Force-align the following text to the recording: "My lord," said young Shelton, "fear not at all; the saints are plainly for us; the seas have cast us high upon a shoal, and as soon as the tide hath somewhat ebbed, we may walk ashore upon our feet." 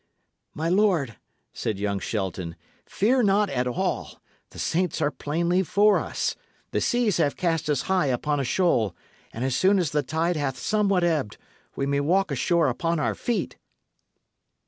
"My 0.55 0.67
lord," 0.67 1.17
said 1.53 1.77
young 1.77 1.99
Shelton, 1.99 2.55
"fear 2.87 3.21
not 3.21 3.51
at 3.51 3.67
all; 3.67 4.19
the 4.49 4.57
saints 4.57 4.99
are 4.99 5.11
plainly 5.11 5.61
for 5.61 5.99
us; 5.99 6.35
the 6.71 6.81
seas 6.81 7.17
have 7.17 7.35
cast 7.35 7.69
us 7.69 7.83
high 7.83 8.07
upon 8.07 8.39
a 8.39 8.43
shoal, 8.43 8.95
and 9.31 9.45
as 9.45 9.55
soon 9.55 9.77
as 9.77 9.91
the 9.91 10.01
tide 10.01 10.37
hath 10.37 10.57
somewhat 10.57 11.03
ebbed, 11.03 11.37
we 11.75 11.85
may 11.85 11.99
walk 11.99 12.31
ashore 12.31 12.65
upon 12.67 12.99
our 12.99 13.13
feet." 13.13 13.57